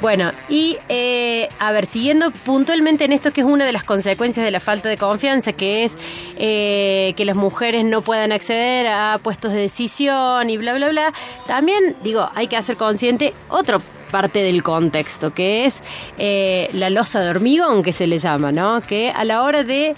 Bueno, 0.00 0.32
y 0.48 0.76
eh, 0.88 1.48
a 1.60 1.70
ver, 1.70 1.86
siguiendo 1.86 2.32
puntualmente 2.32 3.04
en 3.04 3.12
esto 3.12 3.32
que 3.32 3.42
es 3.42 3.46
una 3.46 3.64
de 3.64 3.70
las 3.72 3.84
consecuencias 3.84 4.44
de 4.44 4.50
la 4.50 4.58
falta 4.60 4.88
de 4.88 4.96
confianza, 4.96 5.52
que 5.52 5.84
es 5.84 5.96
eh, 6.36 7.14
que 7.16 7.24
las 7.24 7.36
mujeres 7.36 7.84
no 7.84 8.02
puedan 8.02 8.32
acceder 8.32 8.88
a 8.88 9.18
puestos 9.22 9.52
de 9.52 9.60
decisión 9.60 10.50
y 10.50 10.56
bla, 10.56 10.74
bla, 10.74 10.88
bla, 10.88 11.12
también, 11.46 11.94
digo, 12.02 12.28
hay 12.34 12.48
que 12.48 12.56
hacer 12.56 12.76
consciente 12.76 13.34
otro 13.48 13.80
parte 14.08 14.40
del 14.40 14.62
contexto, 14.62 15.32
que 15.32 15.64
es 15.64 15.82
eh, 16.18 16.68
la 16.72 16.90
losa 16.90 17.20
de 17.20 17.30
hormigón 17.30 17.82
que 17.82 17.92
se 17.92 18.06
le 18.06 18.18
llama, 18.18 18.52
¿no? 18.52 18.80
Que 18.80 19.10
a 19.10 19.24
la 19.24 19.42
hora 19.42 19.64
de 19.64 19.94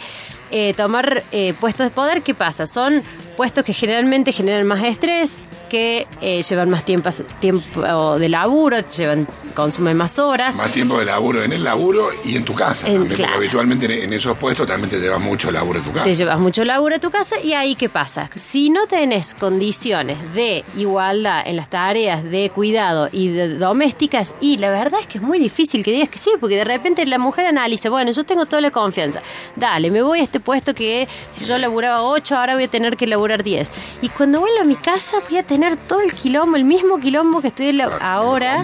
eh, 0.51 0.75
tomar 0.75 1.23
eh, 1.33 1.55
puestos 1.59 1.87
de 1.87 1.91
poder, 1.91 2.23
¿qué 2.23 2.35
pasa? 2.35 2.67
Son 2.67 3.03
puestos 3.37 3.65
que 3.65 3.73
generalmente 3.73 4.33
generan 4.33 4.67
más 4.67 4.83
estrés, 4.85 5.39
que 5.69 6.07
eh, 6.21 6.43
llevan 6.43 6.69
más 6.69 6.85
tiempo, 6.85 7.11
tiempo 7.41 8.19
de 8.19 8.29
laburo, 8.29 8.79
llevan, 8.81 9.27
consumen 9.55 9.97
más 9.97 10.19
horas. 10.19 10.57
Más 10.57 10.73
tiempo 10.73 10.99
de 10.99 11.05
laburo 11.05 11.43
en 11.45 11.53
el 11.53 11.63
laburo 11.63 12.11
y 12.25 12.37
en 12.37 12.45
tu 12.45 12.55
casa. 12.55 12.89
En- 12.89 12.95
también, 12.95 13.17
claro. 13.17 13.33
Porque 13.35 13.47
habitualmente 13.47 14.05
en, 14.05 14.13
esos 14.13 14.37
puestos 14.37 14.67
también 14.67 14.91
te 14.91 14.99
llevas 14.99 15.21
mucho 15.21 15.51
laburo 15.53 15.79
en 15.79 15.85
tu 15.85 15.93
casa. 15.93 16.05
Te 16.05 16.15
llevas 16.15 16.41
mucho 16.41 16.65
laburo 16.65 16.97
a 16.97 16.99
tu 16.99 17.11
casa 17.11 17.37
y 17.43 17.53
ahí 17.53 17.77
qué 17.77 17.89
pasa. 17.89 18.29
Si 18.35 18.69
no 18.69 18.87
tenés 18.89 19.35
condiciones 19.37 20.19
de 20.35 20.65
igualdad 20.77 21.43
en 21.47 21.55
las 21.57 21.71
tareas 21.71 22.25
de 22.25 22.51
cuidado 22.53 23.09
y 23.13 23.29
de 23.29 23.55
domésticas, 23.55 24.35
y 24.41 24.59
la 24.59 24.71
verdad 24.71 24.99
es 25.01 25.07
que 25.07 25.19
es 25.19 25.23
muy 25.23 25.39
difícil 25.39 25.85
que 25.85 25.93
digas 25.93 26.09
que 26.09 26.19
sí, 26.19 26.31
porque 26.41 26.57
de 26.57 26.65
repente 26.65 27.07
la 27.07 27.19
mujer 27.19 27.47
analiza, 27.47 27.91
bueno, 27.91 28.11
yo 28.11 28.25
tengo 28.25 28.45
toda 28.47 28.61
la 28.61 28.73
confianza, 28.73 29.23
dale, 29.55 29.91
me 29.93 30.03
voy 30.03 30.19
a 30.19 30.23
este 30.25 30.41
puesto 30.41 30.75
que 30.75 31.07
si 31.31 31.45
yo 31.45 31.57
laburaba 31.59 32.03
8, 32.03 32.37
ahora 32.37 32.55
voy 32.55 32.65
a 32.65 32.69
tener 32.69 32.97
que 32.97 33.07
laburar 33.07 33.30
10. 33.39 33.71
Y 34.03 34.09
cuando 34.09 34.41
vuelvo 34.41 34.61
a 34.61 34.65
mi 34.65 34.77
casa 34.77 35.19
voy 35.29 35.39
a 35.39 35.43
tener 35.43 35.77
todo 35.77 36.01
el 36.01 36.13
quilombo, 36.13 36.57
el 36.57 36.65
mismo 36.65 36.99
quilombo 36.99 37.41
que 37.41 37.49
estoy 37.49 37.81
ahora 38.01 38.63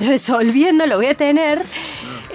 resolviendo, 0.00 0.86
lo 0.86 0.96
voy 0.96 1.06
a 1.06 1.14
tener. 1.14 1.62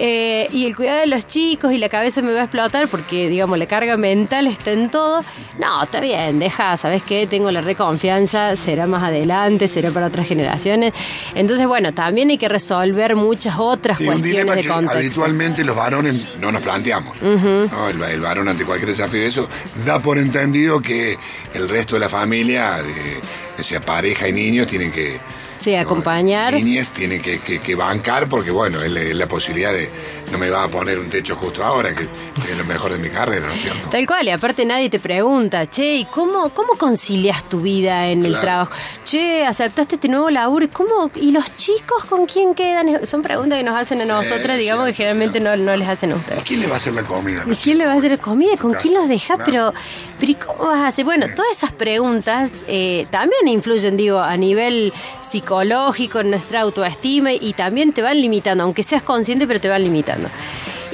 Eh, 0.04 0.48
y 0.52 0.66
el 0.66 0.74
cuidado 0.74 0.98
de 0.98 1.06
los 1.06 1.28
chicos 1.28 1.72
y 1.72 1.78
la 1.78 1.88
cabeza 1.88 2.22
me 2.22 2.32
va 2.32 2.40
a 2.40 2.44
explotar 2.44 2.88
porque, 2.88 3.28
digamos, 3.28 3.56
la 3.56 3.66
carga 3.66 3.96
mental 3.96 4.48
está 4.48 4.72
en 4.72 4.90
todo. 4.90 5.22
No, 5.60 5.80
está 5.80 6.00
bien, 6.00 6.40
deja, 6.40 6.76
¿sabes 6.76 7.04
qué? 7.04 7.28
Tengo 7.28 7.52
la 7.52 7.60
reconfianza, 7.60 8.56
será 8.56 8.88
más 8.88 9.04
adelante, 9.04 9.68
será 9.68 9.92
para 9.92 10.06
otras 10.08 10.26
generaciones. 10.26 10.92
Entonces, 11.36 11.68
bueno, 11.68 11.92
también 11.92 12.30
hay 12.30 12.38
que 12.38 12.48
resolver 12.48 13.14
muchas 13.14 13.54
otras 13.60 13.98
Sí, 13.98 14.02
un 14.02 14.14
cuestiones 14.14 14.32
dilema 14.38 14.54
de 14.56 14.62
que 14.62 14.68
contexto. 14.68 14.98
habitualmente 14.98 15.64
los 15.64 15.76
varones 15.76 16.26
No 16.40 16.50
nos 16.50 16.62
planteamos. 16.62 17.22
No, 17.22 17.88
el, 17.88 18.02
el 18.02 18.20
varón 18.20 18.48
ante 18.48 18.64
cualquier 18.64 18.90
desafío 18.90 19.20
de 19.20 19.26
eso 19.28 19.48
da 19.86 20.00
por 20.02 20.18
entendido 20.18 20.80
que 20.82 21.16
el 21.54 21.68
resto 21.68 21.94
de 21.94 22.00
la 22.00 22.08
familia, 22.08 22.82
de, 22.82 23.20
o 23.56 23.62
sea, 23.62 23.80
pareja 23.80 24.26
y 24.26 24.32
niños, 24.32 24.66
tienen 24.66 24.90
que... 24.90 25.20
Sí, 25.62 25.74
acompañar. 25.76 26.54
Niñas 26.54 26.90
tienen 26.92 27.22
que, 27.22 27.38
que- 27.40 27.60
que 27.60 27.74
bancar 27.74 28.28
porque, 28.28 28.50
bueno, 28.50 28.82
es 28.82 28.90
la, 28.90 29.00
es 29.00 29.14
la 29.16 29.26
posibilidad 29.28 29.72
de... 29.72 29.90
No 30.32 30.38
me 30.38 30.48
va 30.50 30.64
a 30.64 30.68
poner 30.68 30.98
un 30.98 31.08
techo 31.10 31.36
justo 31.36 31.62
ahora, 31.62 31.94
que 31.94 32.04
es 32.04 32.56
lo 32.58 32.64
mejor 32.64 32.90
de 32.92 32.98
mi 32.98 33.10
carrera, 33.10 33.46
¿no 33.46 33.52
es 33.52 33.60
cierto? 33.60 33.90
Tal 33.90 34.06
cual, 34.06 34.26
y 34.26 34.30
aparte 34.30 34.64
nadie 34.64 34.88
te 34.88 34.98
pregunta, 34.98 35.66
che, 35.66 35.96
¿y 35.96 36.04
cómo, 36.06 36.48
cómo 36.50 36.70
concilias 36.78 37.46
tu 37.48 37.60
vida 37.60 38.08
en 38.08 38.24
el 38.24 38.40
trabajo? 38.40 38.72
Che, 39.04 39.44
¿aceptaste 39.44 39.96
este 39.96 40.08
nuevo 40.08 40.30
laburo? 40.30 40.64
¿Y 40.64 40.68
¿Cómo? 40.68 41.10
¿Y 41.16 41.32
los 41.32 41.54
chicos 41.56 42.04
con 42.06 42.24
quién 42.26 42.54
quedan? 42.54 43.06
Son 43.06 43.20
preguntas 43.22 43.58
que 43.58 43.64
nos 43.64 43.76
hacen 43.80 44.00
a 44.00 44.04
Sí, 44.04 44.08
nosotras, 44.08 44.58
digamos, 44.58 44.86
que 44.86 44.94
generalmente 44.94 45.38
no, 45.38 45.54
no 45.56 45.76
les 45.76 45.86
hacen 45.88 46.12
a 46.12 46.16
ustedes. 46.16 46.42
¿Quién 46.44 46.60
le 46.60 46.66
va 46.66 46.74
a 46.74 46.76
hacer 46.78 46.94
la 46.94 47.02
comida? 47.02 47.44
¿Y 47.46 47.54
quién 47.56 47.78
le 47.78 47.86
va 47.86 47.92
a 47.92 47.96
hacer 47.96 48.18
comida? 48.18 48.56
¿Con 48.56 48.72
quién 48.74 48.94
los 48.94 49.08
deja? 49.08 49.34
claro. 49.36 49.44
Pero, 49.44 49.72
pero 50.18 50.32
¿y 50.32 50.34
cómo 50.36 50.70
vas 50.70 50.80
a 50.80 50.86
hacer? 50.88 51.04
Bueno, 51.04 51.26
todas 51.36 51.52
esas 51.52 51.72
preguntas 51.72 52.50
eh, 52.68 53.06
también 53.10 53.46
influyen, 53.48 53.96
digo, 53.98 54.18
a 54.20 54.36
nivel 54.38 54.92
psicológico, 55.22 55.51
en 55.60 56.30
nuestra 56.30 56.60
autoestima 56.60 57.32
y 57.32 57.52
también 57.52 57.92
te 57.92 58.00
van 58.00 58.20
limitando, 58.20 58.64
aunque 58.64 58.82
seas 58.82 59.02
consciente, 59.02 59.46
pero 59.46 59.60
te 59.60 59.68
van 59.68 59.82
limitando. 59.82 60.28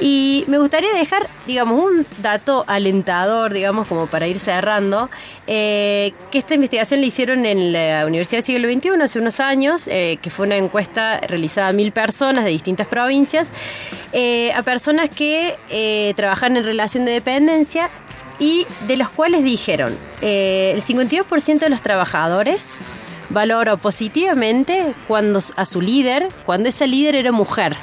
Y 0.01 0.45
me 0.47 0.57
gustaría 0.57 0.93
dejar, 0.93 1.27
digamos, 1.45 1.83
un 1.83 2.05
dato 2.21 2.63
alentador, 2.67 3.51
digamos, 3.51 3.85
como 3.85 4.07
para 4.07 4.27
ir 4.27 4.39
cerrando, 4.39 5.09
eh, 5.45 6.13
que 6.31 6.37
esta 6.37 6.55
investigación 6.55 7.01
la 7.01 7.07
hicieron 7.07 7.45
en 7.45 7.73
la 7.73 8.05
Universidad 8.05 8.37
del 8.37 8.45
Siglo 8.45 8.71
XXI 8.71 9.03
hace 9.03 9.19
unos 9.19 9.41
años, 9.41 9.89
eh, 9.89 10.17
que 10.21 10.29
fue 10.29 10.45
una 10.45 10.55
encuesta 10.55 11.19
realizada 11.19 11.69
a 11.69 11.73
mil 11.73 11.91
personas 11.91 12.45
de 12.45 12.51
distintas 12.51 12.87
provincias, 12.87 13.49
eh, 14.13 14.53
a 14.53 14.63
personas 14.63 15.09
que 15.09 15.57
trabajan 16.15 16.55
en 16.55 16.63
relación 16.63 17.03
de 17.03 17.11
dependencia 17.11 17.89
y 18.39 18.65
de 18.87 18.95
los 18.95 19.09
cuales 19.09 19.43
dijeron, 19.43 19.97
el 20.21 20.81
52% 20.81 21.59
de 21.59 21.69
los 21.69 21.81
trabajadores 21.81 22.77
valoró 23.29 23.77
positivamente 23.77 24.93
cuando 25.07 25.41
a 25.55 25.65
su 25.65 25.81
líder, 25.81 26.29
cuando 26.45 26.69
esa 26.69 26.87
líder 26.87 27.15
era 27.15 27.31
mujer. 27.31 27.77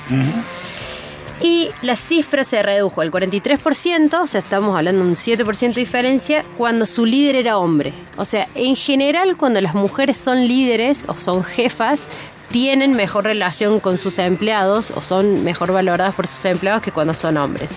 Y 1.42 1.68
la 1.82 1.96
cifra 1.96 2.44
se 2.44 2.62
redujo 2.62 3.02
al 3.02 3.10
43%, 3.10 4.22
o 4.22 4.26
sea, 4.26 4.40
estamos 4.40 4.76
hablando 4.76 5.04
de 5.04 5.10
un 5.10 5.16
7% 5.16 5.74
de 5.74 5.80
diferencia, 5.80 6.44
cuando 6.56 6.86
su 6.86 7.04
líder 7.04 7.36
era 7.36 7.58
hombre. 7.58 7.92
O 8.16 8.24
sea, 8.24 8.48
en 8.54 8.74
general, 8.74 9.36
cuando 9.36 9.60
las 9.60 9.74
mujeres 9.74 10.16
son 10.16 10.48
líderes 10.48 11.04
o 11.08 11.14
son 11.14 11.44
jefas, 11.44 12.06
tienen 12.50 12.94
mejor 12.94 13.24
relación 13.24 13.80
con 13.80 13.98
sus 13.98 14.18
empleados 14.18 14.90
o 14.92 15.02
son 15.02 15.44
mejor 15.44 15.72
valoradas 15.72 16.14
por 16.14 16.26
sus 16.26 16.44
empleados 16.46 16.82
que 16.82 16.92
cuando 16.92 17.12
son 17.12 17.36
hombres. 17.36 17.68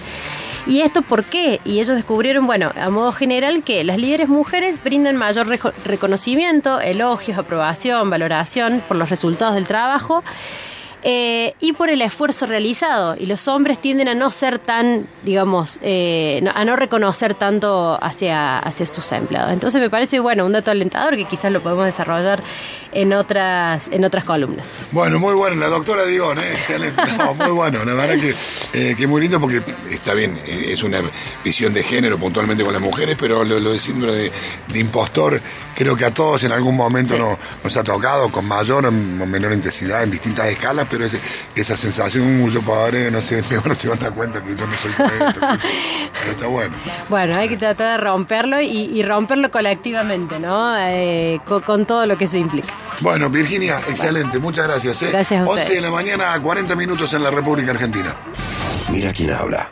¿Y 0.68 0.82
esto 0.82 1.02
por 1.02 1.24
qué? 1.24 1.60
Y 1.66 1.80
ellos 1.80 1.96
descubrieron, 1.96 2.46
bueno, 2.46 2.72
a 2.80 2.90
modo 2.90 3.12
general, 3.12 3.64
que 3.64 3.84
las 3.84 3.98
líderes 3.98 4.30
mujeres 4.30 4.82
brindan 4.84 5.16
mayor 5.16 5.48
reconocimiento, 5.86 6.80
elogios, 6.80 7.38
aprobación, 7.38 8.10
valoración 8.10 8.82
por 8.88 8.98
los 8.98 9.10
resultados 9.10 9.56
del 9.56 9.68
trabajo. 9.68 10.24
Eh, 11.04 11.54
y 11.60 11.74
por 11.74 11.90
el 11.90 12.02
esfuerzo 12.02 12.46
realizado. 12.46 13.16
Y 13.18 13.26
los 13.26 13.48
hombres 13.48 13.80
tienden 13.80 14.08
a 14.08 14.16
no 14.16 14.30
ser 14.30 14.60
tan, 14.60 15.08
digamos, 15.24 15.80
eh, 15.82 16.42
a 16.54 16.66
no 16.66 16.76
reconocer 16.76 17.36
tanto 17.36 17.98
hacia, 18.02 18.60
hacia 18.60 18.86
sus 18.86 19.12
empleados. 19.12 19.52
Entonces 19.54 19.80
me 19.82 19.90
parece, 19.90 20.20
bueno, 20.20 20.46
un 20.46 20.52
dato 20.52 20.72
alentador 20.72 21.16
que 21.16 21.26
quizás 21.26 21.52
lo 21.52 21.62
podemos 21.62 21.86
desarrollar 21.86 22.42
en 22.92 23.14
otras, 23.14 23.90
en 23.92 24.04
otras 24.04 24.24
columnas. 24.24 24.70
Bueno, 24.92 25.20
muy 25.20 25.34
bueno, 25.34 25.56
la 25.58 25.68
doctora 25.68 26.06
Dion, 26.06 26.40
¿eh? 26.40 26.50
excelente. 26.50 27.02
No, 27.20 27.34
muy 27.34 27.52
bueno, 27.52 27.84
la 27.84 27.94
verdad 27.96 28.16
que, 28.16 28.34
eh, 28.74 28.96
que 28.96 29.06
muy 29.06 29.22
lindo 29.22 29.42
porque 29.42 29.62
Está 29.90 30.14
bien, 30.14 30.38
es 30.46 30.84
una 30.84 31.02
visión 31.44 31.74
de 31.74 31.84
género 31.84 32.18
puntualmente 32.18 32.64
con 32.64 32.74
las 32.74 32.82
mujeres, 32.82 33.18
pero 33.20 33.44
lo, 33.44 33.60
lo 33.60 33.74
de 33.74 33.80
síndrome 33.80 34.14
de, 34.14 34.32
de 34.68 34.80
impostor, 34.80 35.42
creo 35.76 35.96
que 35.96 36.06
a 36.06 36.14
todos 36.14 36.44
en 36.44 36.52
algún 36.52 36.76
momento 36.76 37.18
nos, 37.18 37.38
nos 37.64 37.78
ha 37.78 37.84
tocado 37.84 38.32
con 38.32 38.46
mayor 38.46 38.86
o 38.86 38.92
menor 38.92 39.54
intensidad 39.54 40.04
en 40.04 40.12
distintas 40.12 40.48
escalas, 40.48 40.88
pero 40.90 41.06
ese- 41.06 41.20
esa 41.56 41.76
sensación, 41.76 42.42
"Uh, 42.42 42.50
yo 42.50 42.62
padre, 42.62 43.10
no 43.12 43.22
sé, 43.22 43.44
ahora 43.56 43.76
se 43.76 43.88
van 43.90 44.00
a 44.00 44.04
dar 44.04 44.14
cuenta 44.14 44.42
que 44.44 44.56
yo 44.56 44.66
no 44.68 44.74
soy 44.74 44.92
correcto. 44.94 45.40
Pero 45.42 46.32
está 46.32 46.48
bueno. 46.48 46.76
Bueno, 47.10 47.36
hay 47.38 47.50
que 47.50 47.58
tratar 47.58 47.92
de 47.92 47.98
romperlo 48.06 48.60
y, 48.62 48.68
y 48.68 49.04
romperlo 49.04 49.50
colectivamente, 49.52 50.40
¿no? 50.40 50.76
Eh, 50.78 51.40
co- 51.46 51.62
con, 51.62 51.86
todo 51.86 52.06
lo 52.06 52.18
que 52.18 52.26
eso 52.26 52.38
implica. 52.38 52.74
Bueno, 53.02 53.30
Virginia, 53.30 53.80
excelente, 53.90 54.40
muchas 54.40 54.68
gracias. 54.68 55.02
¿eh? 55.04 55.10
Gracias 55.12 55.42
a 55.42 55.46
11 55.50 55.74
de 55.76 55.82
la 55.82 55.90
mañana, 55.92 56.40
40 56.42 56.76
minutos 56.76 57.14
en 57.14 57.24
la 57.24 57.32
República 57.32 57.72
Argentina. 57.72 58.14
Mira 58.92 59.14
quién 59.14 59.32
habla. 59.32 59.70